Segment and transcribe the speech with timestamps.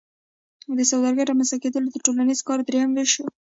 [0.77, 3.25] د سوداګر رامنځته کیدل د ټولنیز کار دریم ویش شو.